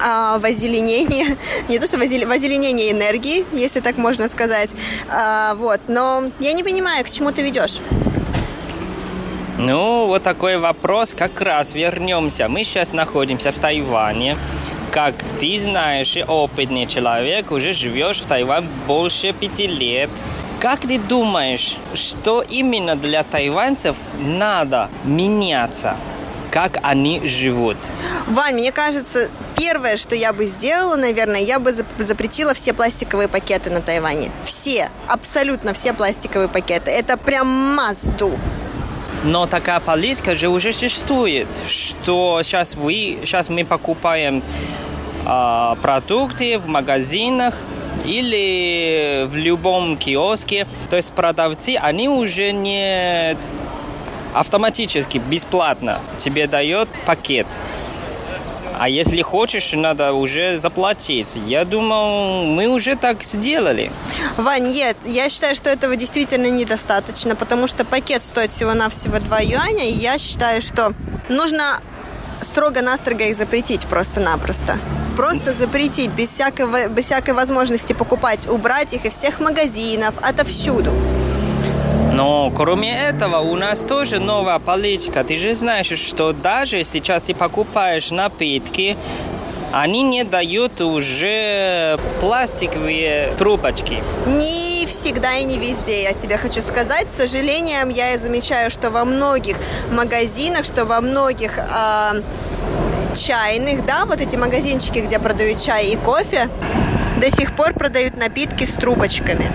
[0.00, 1.36] а, в озеленение,
[1.68, 4.70] не то что в озеленение энергии, если так можно сказать,
[5.10, 7.80] а, вот, но я не понимаю, к чему ты ведешь.
[9.62, 12.48] Ну, вот такой вопрос, как раз вернемся.
[12.48, 14.38] Мы сейчас находимся в Тайване.
[14.90, 20.08] Как ты знаешь, опытный человек, уже живешь в Тайване больше пяти лет.
[20.60, 25.96] Как ты думаешь, что именно для тайваньцев надо меняться?
[26.50, 27.76] Как они живут?
[28.28, 33.68] Вань, мне кажется, первое, что я бы сделала, наверное, я бы запретила все пластиковые пакеты
[33.70, 34.32] на Тайване.
[34.42, 36.90] Все, абсолютно все пластиковые пакеты.
[36.90, 38.38] Это прям must do.
[39.24, 44.42] Но такая политика же уже существует, что сейчас, вы, сейчас мы покупаем
[45.26, 47.54] э, продукты в магазинах,
[48.04, 50.66] или в любом киоске.
[50.88, 53.36] То есть продавцы, они уже не
[54.32, 57.46] автоматически, бесплатно тебе дают пакет.
[58.80, 61.36] А если хочешь, надо уже заплатить.
[61.46, 63.92] Я думал, мы уже так сделали.
[64.38, 69.86] Вань, нет, я считаю, что этого действительно недостаточно, потому что пакет стоит всего-навсего 2 юаня,
[69.86, 70.94] и я считаю, что
[71.28, 71.80] нужно
[72.40, 74.78] строго-настрого их запретить просто-напросто.
[75.14, 80.90] Просто запретить, без всякой, без всякой возможности покупать, убрать их из всех магазинов, отовсюду.
[82.20, 85.24] Но кроме этого у нас тоже новая политика.
[85.24, 88.98] Ты же знаешь, что даже сейчас ты покупаешь напитки,
[89.72, 94.02] они не дают уже пластиковые трубочки.
[94.26, 97.10] Не всегда и не везде, я тебе хочу сказать.
[97.10, 99.56] С сожалением, я замечаю, что во многих
[99.90, 102.20] магазинах, что во многих э,
[103.16, 106.50] чайных, да, вот эти магазинчики, где продают чай и кофе,
[107.18, 109.50] до сих пор продают напитки с трубочками.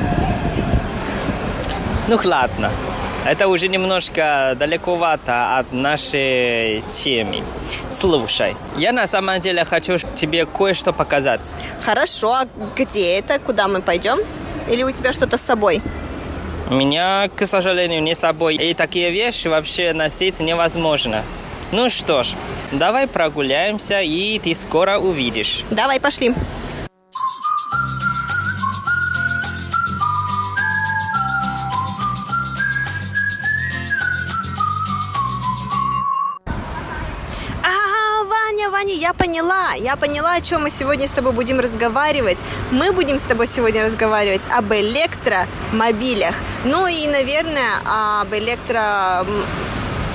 [2.07, 2.71] Ну, ладно.
[3.25, 7.41] Это уже немножко далековато от нашей темы.
[7.89, 11.41] Слушай, я на самом деле хочу тебе кое-что показать.
[11.83, 13.39] Хорошо, а где это?
[13.39, 14.19] Куда мы пойдем?
[14.69, 15.81] Или у тебя что-то с собой?
[16.69, 18.55] У меня, к сожалению, не с собой.
[18.55, 21.23] И такие вещи вообще носить невозможно.
[21.71, 22.33] Ну что ж,
[22.71, 25.63] давай прогуляемся, и ты скоро увидишь.
[25.71, 26.35] Давай, пошли.
[39.35, 42.37] Поняла, я поняла, о чем мы сегодня с тобой будем разговаривать.
[42.71, 46.35] Мы будем с тобой сегодня разговаривать об электромобилях.
[46.63, 49.25] Ну и, наверное, об электро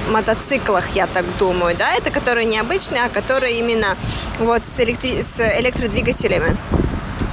[0.08, 3.94] мотоциклах, я так думаю, да, это которые необычные, а которые именно
[4.38, 5.20] вот с, электри...
[5.20, 6.56] с электродвигателями.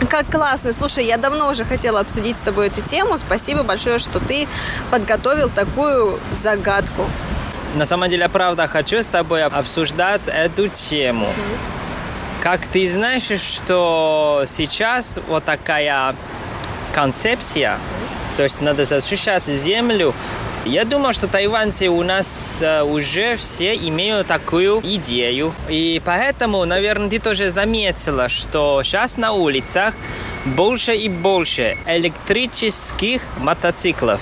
[0.10, 0.74] Как классно.
[0.74, 3.18] Слушай, я давно уже хотела обсудить с тобой эту тему.
[3.18, 4.46] Спасибо большое, что ты
[4.92, 7.06] подготовил такую загадку.
[7.76, 11.28] На самом деле, правда, хочу с тобой обсуждать эту тему.
[12.42, 16.16] Как ты знаешь, что сейчас вот такая
[16.94, 17.80] концепция,
[18.38, 20.14] то есть надо защищать землю,
[20.66, 25.54] я думаю, что тайваньцы у нас э, уже все имеют такую идею.
[25.70, 29.94] И поэтому, наверное, ты тоже заметила, что сейчас на улицах
[30.46, 34.20] больше и больше электрических мотоциклов.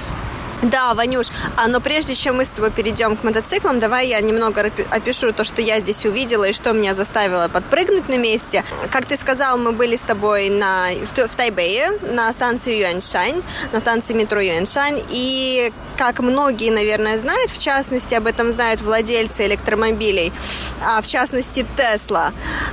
[0.62, 4.72] Да, Ванюш, а, но прежде чем мы с тобой перейдем к мотоциклам, давай я немного
[4.90, 8.64] опишу то, что я здесь увидела и что меня заставило подпрыгнуть на месте.
[8.90, 13.44] Как ты сказал, мы были с тобой на, в, в Тайбэе на станции Юаньшань,
[13.74, 19.46] на станции метро Юаньшань, и как многие, наверное, знают, в частности, об этом знают владельцы
[19.46, 20.34] электромобилей,
[20.82, 22.32] а, в частности, Тесла.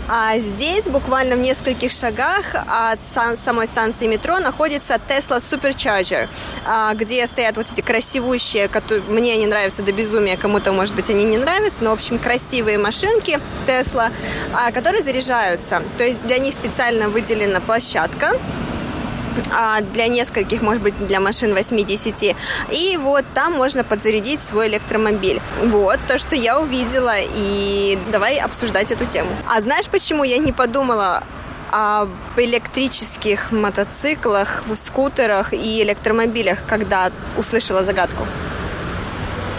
[0.09, 3.01] А здесь, буквально в нескольких шагах от
[3.39, 6.29] самой станции метро, находится Tesla Supercharger,
[6.65, 11.11] а, где стоят вот эти красивущие, которые мне они нравятся до безумия, кому-то, может быть,
[11.11, 14.11] они не нравятся, но, в общем, красивые машинки Tesla,
[14.53, 15.83] а, которые заряжаются.
[15.99, 18.33] То есть для них специально выделена площадка,
[19.51, 22.37] а, для нескольких, может быть, для машин 8-10.
[22.71, 25.41] И вот там можно подзарядить свой электромобиль.
[25.65, 29.31] Вот то, что я увидела, и давай обсуждать эту тему.
[29.49, 31.23] А знаешь, почему я не подумала
[31.73, 38.27] об электрических мотоциклах, скутерах и электромобилях, когда услышала загадку?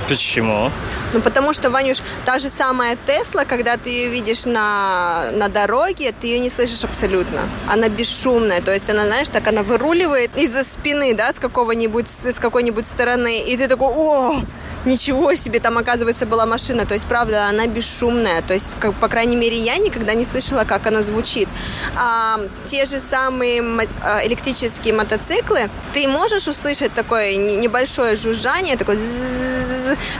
[0.07, 0.69] Почему?
[1.13, 6.11] Ну, потому что, Ванюш, та же самая Тесла, когда ты ее видишь на, на дороге,
[6.11, 7.41] ты ее не слышишь абсолютно.
[7.67, 12.39] Она бесшумная, то есть она, знаешь, так она выруливает из-за спины, да, с какого-нибудь, с
[12.39, 14.41] какой-нибудь стороны, и ты такой, о,
[14.85, 16.85] ничего себе, там, оказывается, была машина.
[16.85, 18.41] То есть, правда, она бесшумная.
[18.41, 21.47] То есть, как, по крайней мере, я никогда не слышала, как она звучит.
[21.95, 23.61] А, те же самые
[24.01, 28.97] а, электрические мотоциклы, ты можешь услышать такое небольшое жужжание, такое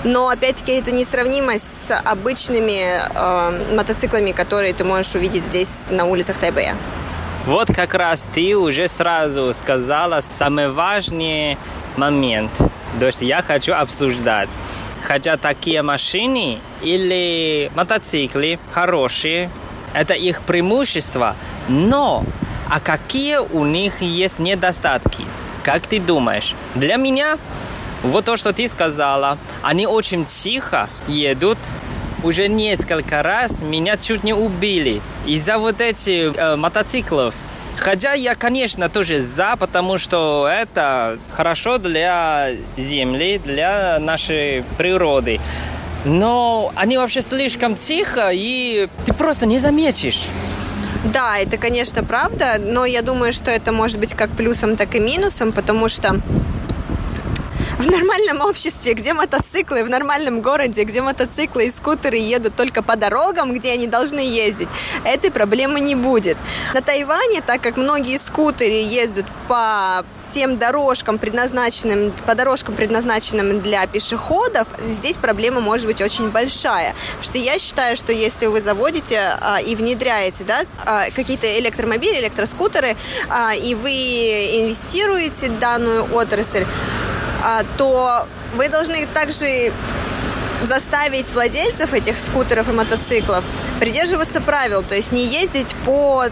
[0.03, 6.37] но, опять-таки, это несравнимо с обычными э, мотоциклами, которые ты можешь увидеть здесь на улицах
[6.37, 6.75] Тайбэя.
[7.45, 11.57] Вот как раз ты уже сразу сказала самый важный
[11.97, 12.51] момент–
[12.99, 14.49] то есть я хочу обсуждать.
[15.03, 19.49] Хотя такие машины или мотоциклы хорошие,
[19.93, 21.35] это их преимущество,
[21.67, 22.23] но
[22.69, 25.25] а какие у них есть недостатки?
[25.63, 26.55] Как ты думаешь?
[26.75, 27.37] Для меня,
[28.01, 31.57] вот то, что ты сказала, они очень тихо едут,
[32.23, 37.35] уже несколько раз меня чуть не убили из-за вот этих э, мотоциклов.
[37.77, 45.39] Хотя я, конечно, тоже за, потому что это хорошо для Земли, для нашей природы.
[46.05, 50.25] Но они вообще слишком тихо, и ты просто не заметишь.
[51.03, 54.99] Да, это, конечно, правда, но я думаю, что это может быть как плюсом, так и
[54.99, 56.21] минусом, потому что
[57.79, 62.95] в нормальном обществе, где мотоциклы, в нормальном городе, где мотоциклы и скутеры едут только по
[62.95, 64.69] дорогам, где они должны ездить,
[65.03, 66.37] этой проблемы не будет.
[66.73, 73.85] На Тайване, так как многие скутеры ездят по тем дорожкам, предназначенным, по дорожкам, предназначенным для
[73.85, 76.95] пешеходов, здесь проблема может быть очень большая.
[77.05, 82.19] Потому что я считаю, что если вы заводите а, и внедряете да, а, какие-то электромобили,
[82.19, 82.95] электроскутеры,
[83.29, 86.65] а, и вы инвестируете в данную отрасль,
[87.77, 89.73] то вы должны также
[90.63, 93.43] заставить владельцев этих скутеров и мотоциклов
[93.79, 96.25] придерживаться правил, то есть не ездить по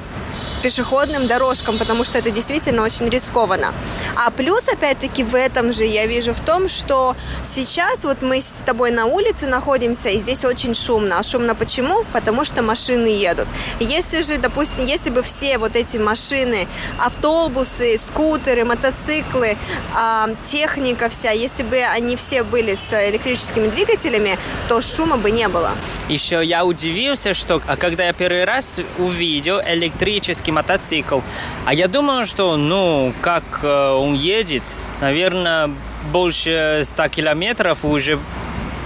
[0.62, 3.74] пешеходным дорожкам, потому что это действительно очень рискованно.
[4.16, 8.64] А плюс, опять-таки, в этом же я вижу в том, что сейчас вот мы с
[8.66, 11.20] тобой на улице находимся, и здесь очень шумно.
[11.20, 12.05] А шумно почему?
[12.14, 13.47] Потому что машины едут.
[13.80, 19.57] Если же, допустим, если бы все вот эти машины, автобусы, скутеры, мотоциклы,
[19.95, 24.38] э, техника вся, если бы они все были с электрическими двигателями,
[24.68, 25.72] то шума бы не было.
[26.09, 31.20] Еще я удивился, что а когда я первый раз увидел электрический электрический мотоцикл.
[31.66, 34.64] А я думал, что, ну, как э, он едет,
[35.02, 35.70] наверное,
[36.12, 38.20] больше 100 километров уже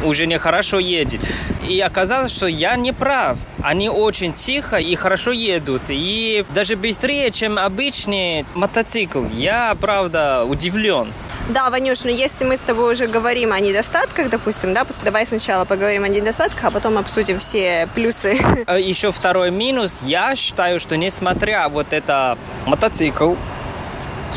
[0.03, 1.22] уже нехорошо едет.
[1.68, 3.39] И оказалось, что я не прав.
[3.63, 5.84] Они очень тихо и хорошо едут.
[5.89, 9.24] И даже быстрее, чем обычный мотоцикл.
[9.34, 11.07] Я, правда, удивлен.
[11.47, 15.65] Да, Ванюш, но если мы с тобой уже говорим о недостатках, допустим, да, давай сначала
[15.65, 18.39] поговорим о недостатках, а потом обсудим все плюсы.
[18.65, 20.01] А Еще второй минус.
[20.03, 23.35] Я считаю, что несмотря вот это мотоцикл,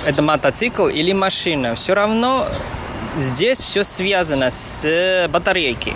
[0.04, 2.46] это мотоцикл или машина, все равно
[3.16, 5.94] здесь все связано с батарейки.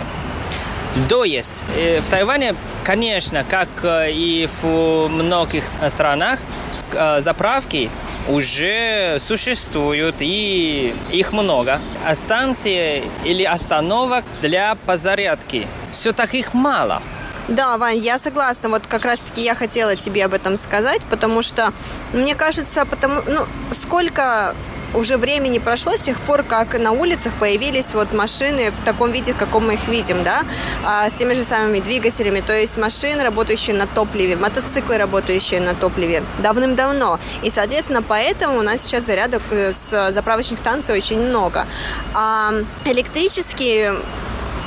[1.09, 6.72] То есть э, в Тайване, конечно, как э, и в многих странах, э,
[7.19, 7.89] заправки
[8.27, 11.81] уже существуют, и их много.
[12.05, 17.01] А станции или остановок для позарядки, все так их мало.
[17.49, 18.69] Да, Вань, я согласна.
[18.69, 21.73] Вот как раз-таки я хотела тебе об этом сказать, потому что
[22.13, 24.55] мне кажется, потому, ну, сколько
[24.93, 29.33] уже времени прошло с тех пор, как на улицах появились вот машины в таком виде,
[29.33, 30.43] в каком мы их видим, да,
[30.85, 35.73] а, с теми же самыми двигателями, то есть машины, работающие на топливе, мотоциклы, работающие на
[35.73, 37.19] топливе, давным-давно.
[37.41, 41.65] И, соответственно, поэтому у нас сейчас зарядок э, с заправочных станций очень много.
[42.13, 42.53] А
[42.85, 43.95] электрические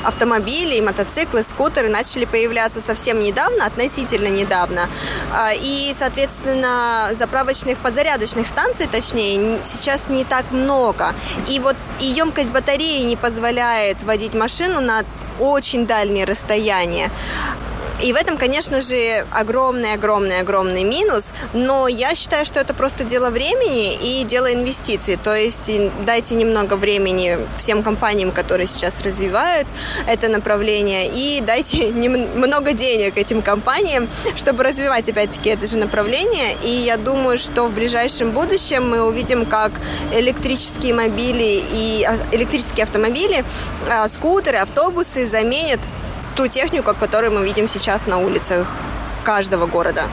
[0.07, 4.87] автомобили, мотоциклы, скутеры начали появляться совсем недавно, относительно недавно.
[5.33, 11.13] А, и, соответственно, заправочных подзарядочных станций, точнее, сейчас не так много.
[11.49, 15.03] И вот и емкость батареи не позволяет водить машину на
[15.39, 17.11] очень дальние расстояния.
[18.01, 23.95] И в этом, конечно же, огромный-огромный-огромный минус, но я считаю, что это просто дело времени
[23.95, 25.17] и дело инвестиций.
[25.17, 25.71] То есть
[26.05, 29.67] дайте немного времени всем компаниям, которые сейчас развивают
[30.05, 36.55] это направление, и дайте много денег этим компаниям, чтобы развивать, опять-таки, это же направление.
[36.63, 39.71] И я думаю, что в ближайшем будущем мы увидим, как
[40.13, 43.43] электрические мобили и а, электрические автомобили,
[43.89, 45.79] а, скутеры, автобусы заменят
[46.37, 48.67] ту технику, которую мы видим сейчас на улицах
[49.23, 50.03] каждого города.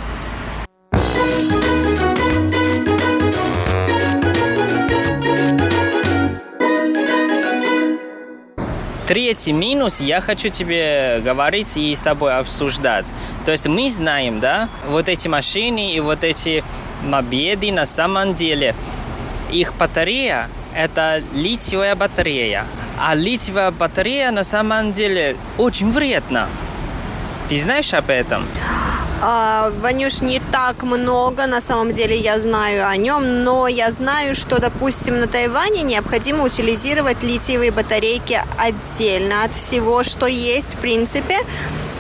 [9.07, 13.15] Третий минус я хочу тебе говорить и с тобой обсуждать.
[13.45, 16.65] То есть мы знаем, да, вот эти машины и вот эти
[17.03, 18.75] мобеды на самом деле,
[19.51, 22.65] их батарея– это литиевая батарея.
[22.99, 26.49] А литиевая батарея на самом деле очень вредна.
[27.49, 28.47] Ты знаешь об этом?
[29.21, 34.35] А, Ванюш, не так много, на самом деле я знаю о нем, но я знаю,
[34.35, 41.39] что, допустим, на Тайване необходимо утилизировать литиевые батарейки отдельно от всего, что есть, в принципе.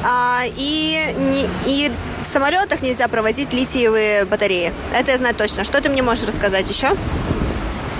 [0.02, 1.90] А, и, не, и
[2.22, 4.72] в самолетах нельзя провозить литиевые батареи.
[4.94, 5.64] Это я знаю точно.
[5.64, 6.94] Что ты мне можешь рассказать еще?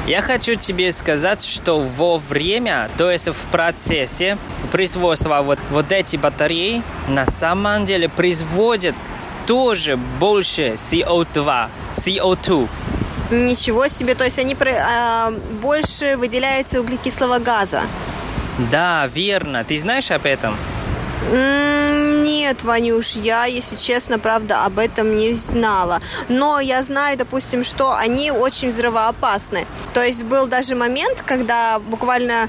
[0.07, 4.37] Я хочу тебе сказать, что во время, то есть в процессе
[4.71, 8.95] производства вот, вот эти батареи на самом деле производят
[9.47, 12.69] тоже больше CO2, CO2.
[13.31, 15.31] Ничего себе, то есть они э,
[15.63, 17.81] больше выделяются углекислого газа.
[18.71, 19.65] Да, верно.
[19.65, 20.55] Ты знаешь об этом?
[22.25, 26.01] Нет, Ванюш, я, если честно, правда, об этом не знала.
[26.31, 29.66] Но я знаю, допустим, что они очень взрывоопасны.
[29.93, 32.49] То есть был даже момент, когда буквально,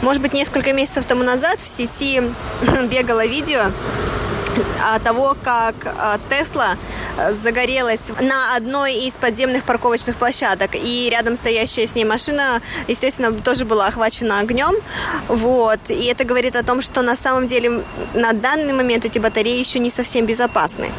[0.00, 2.22] может быть, несколько месяцев тому назад в сети
[2.90, 3.72] бегало видео,
[5.04, 6.76] того, как а, Тесла
[7.16, 13.32] э, загорелась на одной из подземных парковочных площадок, и рядом стоящая с ней машина, естественно,
[13.32, 14.74] тоже была охвачена огнем.
[15.28, 15.90] Вот.
[15.90, 17.82] И это говорит о том, что на самом деле
[18.14, 20.90] на данный момент эти батареи еще не совсем безопасны.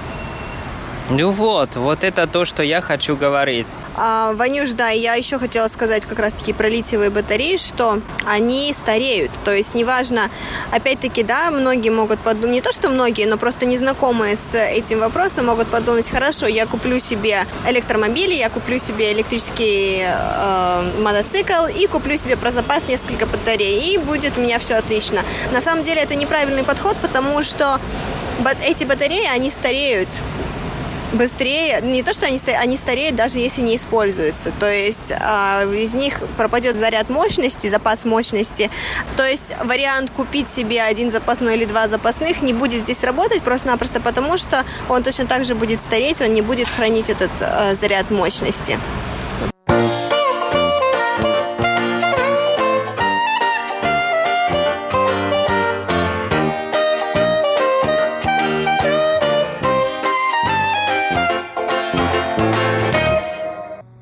[1.11, 3.67] Ну вот, вот это то, что я хочу говорить.
[3.97, 9.31] А, Ванюш, да, я еще хотела сказать как раз-таки про литиевые батареи, что они стареют.
[9.43, 10.29] То есть неважно,
[10.71, 15.47] опять-таки, да, многие могут подумать, не то, что многие, но просто незнакомые с этим вопросом
[15.47, 22.15] могут подумать, хорошо, я куплю себе электромобиль, я куплю себе электрический э, мотоцикл и куплю
[22.15, 25.23] себе про запас несколько батарей, и будет у меня все отлично.
[25.51, 27.81] На самом деле это неправильный подход, потому что
[28.65, 30.07] эти батареи, они стареют
[31.13, 34.51] быстрее, не то, что они, они стареют, даже если не используются.
[34.59, 38.69] То есть э, из них пропадет заряд мощности, запас мощности.
[39.17, 43.99] То есть вариант купить себе один запасной или два запасных не будет здесь работать просто-напросто
[43.99, 48.11] потому, что он точно так же будет стареть, он не будет хранить этот э, заряд
[48.11, 48.77] мощности.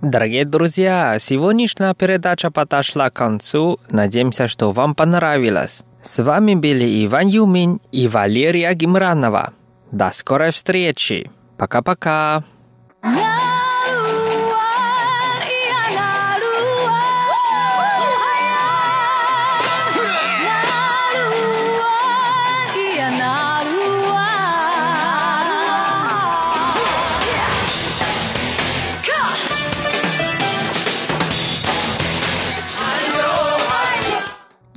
[0.10, 3.80] Дорогие друзья, сегодняшняя передача подошла к концу.
[3.92, 5.84] Надеемся, что вам понравилось.
[6.02, 9.54] С вами были Иван Юмин и Валерия Гимранова.
[9.92, 11.30] До скорой встречи.
[11.58, 12.44] Пока-пока.
[13.04, 13.49] Yeah!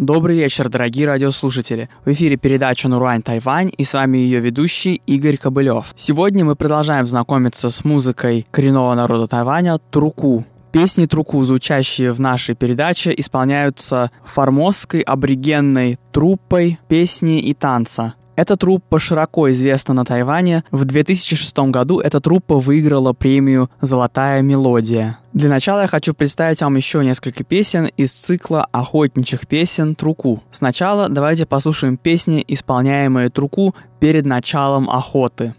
[0.03, 1.89] Добрый вечер, дорогие радиослушатели.
[2.05, 5.93] В эфире передача «Нуруань Тайвань» и с вами ее ведущий Игорь Кобылев.
[5.95, 10.45] Сегодня мы продолжаем знакомиться с музыкой коренного народа Тайваня Труку.
[10.73, 18.15] Песни Труку, звучащие в нашей передаче, исполняются формозской аборигенной труппой песни и танца.
[18.43, 20.65] Эта труппа широко известна на Тайване.
[20.73, 25.21] В 2006 году эта труппа выиграла премию «Золотая мелодия».
[25.33, 30.43] Для начала я хочу представить вам еще несколько песен из цикла охотничьих песен Труку.
[30.51, 35.55] Сначала давайте послушаем песни, исполняемые Труку перед началом охоты.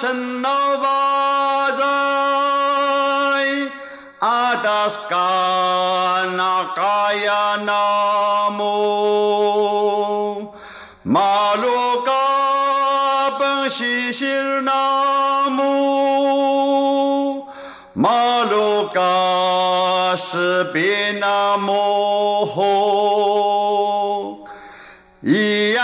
[0.00, 1.09] Ataskana
[7.67, 8.75] namo
[11.03, 12.25] Maluka
[13.39, 15.73] pensisir namo
[17.95, 19.13] Maluka
[20.17, 22.61] 是别那么好，
[25.21, 25.77] 咿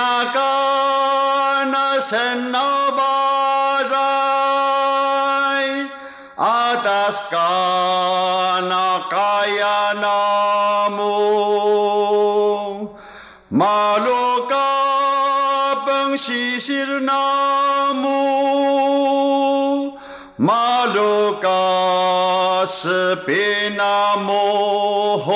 [22.78, 25.32] 是比那摩吼。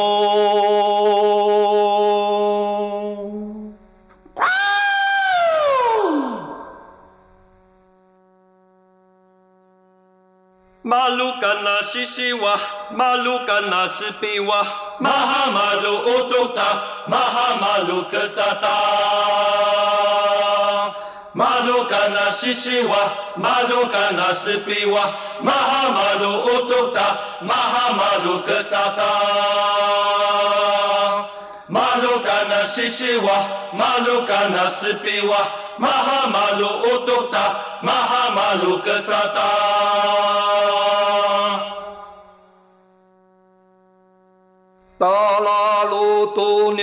[10.83, 12.59] 马路干那西西哇，
[12.91, 14.63] 马路干那斯比哇，
[14.99, 16.63] 马哈马路乌都达，
[17.07, 18.69] 马哈马路克萨达。
[21.33, 27.01] マドカナシシワ、マドカナスピワマハマドオトタ
[27.45, 29.03] マハマドクサタ
[31.69, 35.37] マドカナシシワ、マドカナスピワ
[35.79, 39.39] マハマドオトタマハマドクサタ
[44.99, 46.83] タラロトネ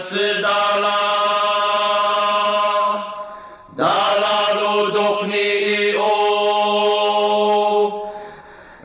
[0.00, 0.98] se dala.
[4.60, 6.12] Lo dohni i o.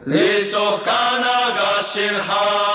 [0.05, 2.74] Lisoh kanaga shilhan.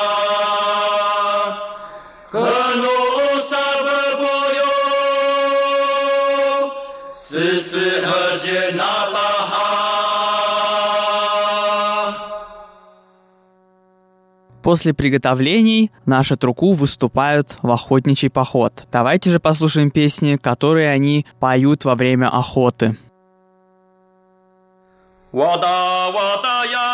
[14.71, 18.85] После приготовлений наши труку выступают в охотничий поход.
[18.93, 22.97] Давайте же послушаем песни, которые они поют во время охоты.
[25.33, 26.90] Wada wada ya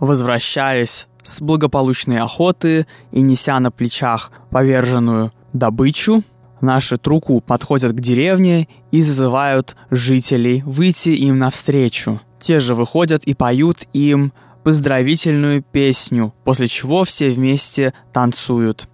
[0.00, 6.22] Возвращаясь с благополучной охоты и неся на плечах поверженную добычу,
[6.60, 12.20] наши труку подходят к деревне и зазывают жителей выйти им навстречу.
[12.38, 14.32] Те же выходят и поют им
[14.62, 18.88] поздравительную песню, после чего все вместе танцуют.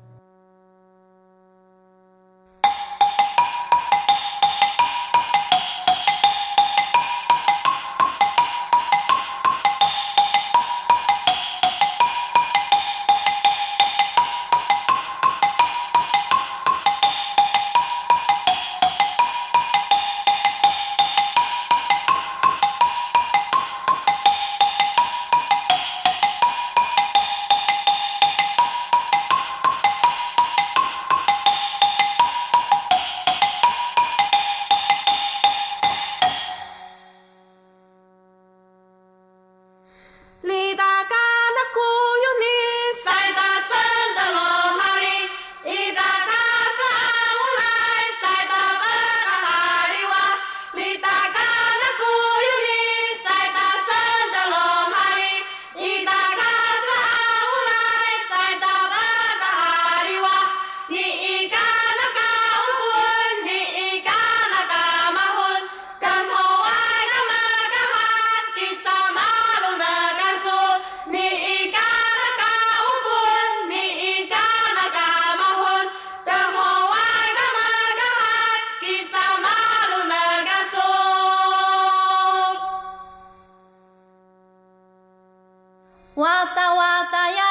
[86.14, 87.41] わたわたや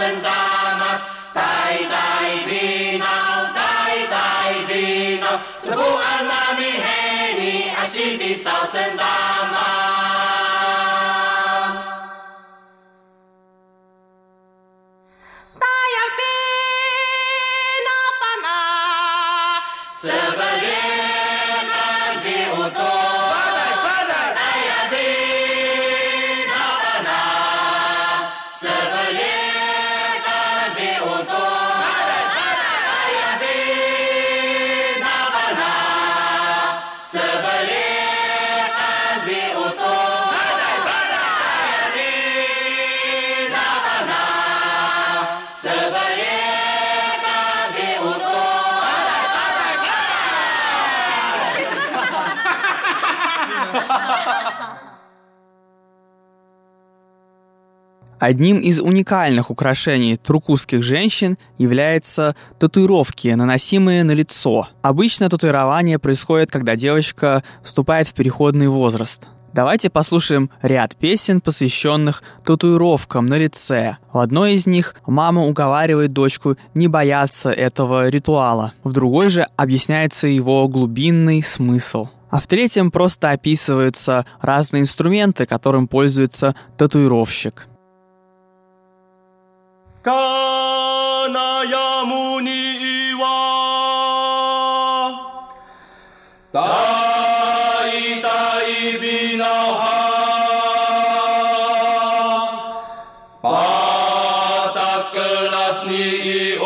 [0.00, 1.02] sentanas
[1.36, 10.09] Dai, dai, binau, dai, dai, binau Sebuah nami heni asyik pisau sentanas
[58.20, 64.68] Одним из уникальных украшений трукузских женщин являются татуировки, наносимые на лицо.
[64.82, 69.28] Обычно татуирование происходит, когда девочка вступает в переходный возраст.
[69.54, 73.96] Давайте послушаем ряд песен, посвященных татуировкам на лице.
[74.12, 78.74] В одной из них мама уговаривает дочку не бояться этого ритуала.
[78.84, 82.08] В другой же объясняется его глубинный смысл.
[82.28, 87.66] А в третьем просто описываются разные инструменты, которым пользуется татуировщик.
[90.02, 93.26] 噶纳雅木尼瓦，
[96.50, 96.62] 达
[97.92, 98.30] 伊达
[98.66, 99.44] 伊比那
[99.74, 99.82] 哈，
[103.42, 103.48] 帕
[104.74, 105.18] 达斯格
[105.50, 106.64] 拉斯尼伊欧，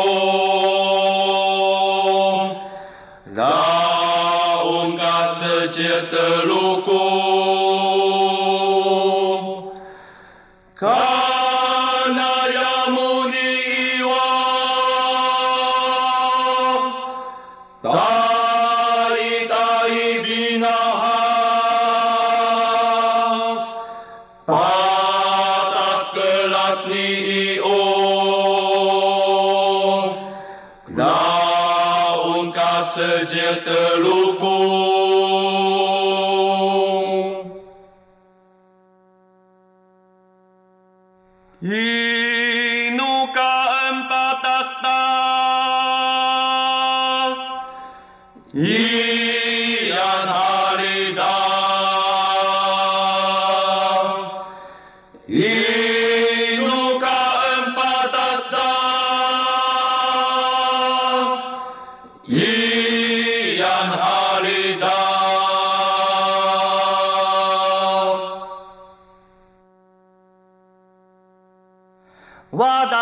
[3.35, 6.54] 达翁卡斯杰德鲁。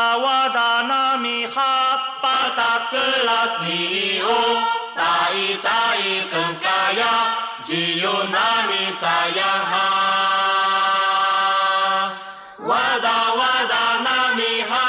[0.03, 1.15] tawadana
[1.55, 1.71] ha
[2.23, 4.41] patas kelas ni o
[4.99, 7.13] tai tai kengkaya
[7.67, 9.87] jiyo nami sayang ha
[12.69, 14.87] wada wada nami ha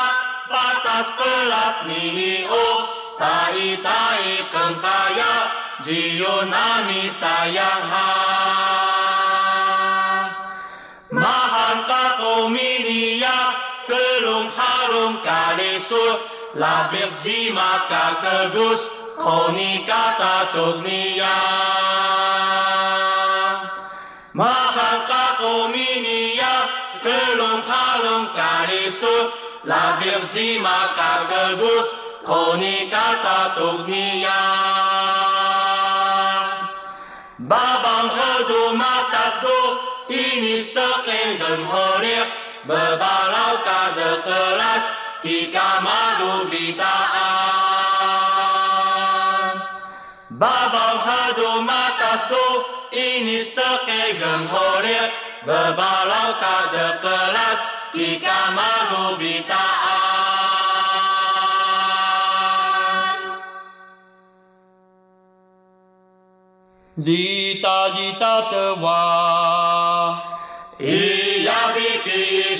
[0.50, 2.66] patas kelas ni o
[3.22, 5.32] tai tai kengkaya
[5.86, 8.08] jiyo nami sayang ha
[11.22, 13.38] mahan ka kominia
[13.88, 16.20] gelung harung kalisur
[16.56, 21.38] labik jima kakegus koni kata tugnia.
[24.34, 26.54] Mahang kakominia
[27.04, 29.30] gelung harung kalisur
[29.62, 31.88] labik jima kakegus
[32.26, 34.42] koni kata tugnia.
[37.44, 39.60] Babang hodu matas do
[40.08, 44.84] ini stok engem horiak bờ ba ca de clas
[45.22, 47.28] ti ca ma du bi ta a
[50.40, 52.44] ba bom ha du ma ta sto
[53.04, 55.00] inista ke gam hore
[55.46, 55.62] bờ
[56.42, 57.58] ca de clas
[57.92, 59.96] ti ca ma du bi ta a
[67.04, 67.78] Gita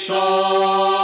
[0.06, 1.03] Krishna.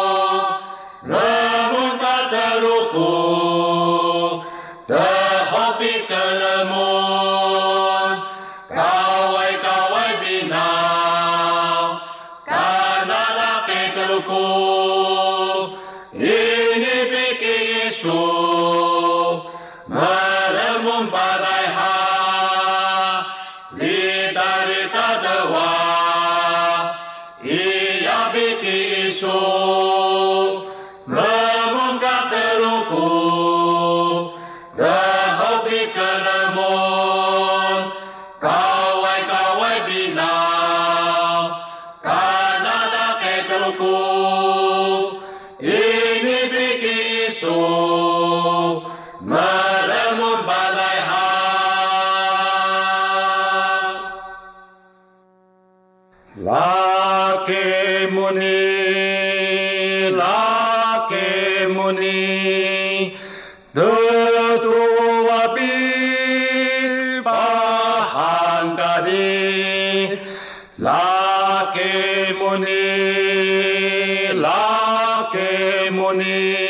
[72.51, 76.70] Muni, Lake Muni.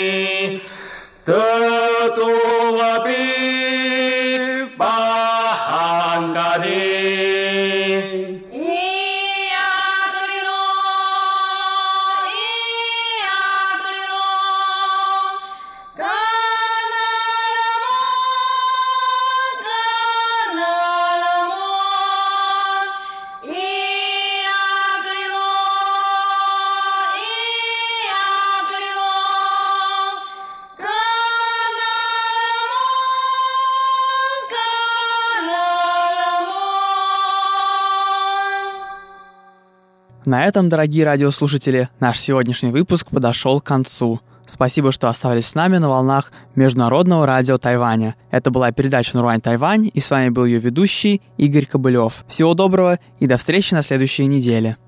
[40.41, 44.23] На этом, дорогие радиослушатели, наш сегодняшний выпуск подошел к концу.
[44.47, 48.15] Спасибо, что оставались с нами на волнах Международного радио Тайваня.
[48.31, 52.25] Это была передача «Нурвань Тайвань», и с вами был ее ведущий Игорь Кобылев.
[52.27, 54.79] Всего доброго и до встречи на следующей неделе.